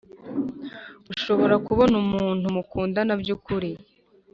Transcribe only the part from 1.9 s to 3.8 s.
umuntu mukundana by ukuri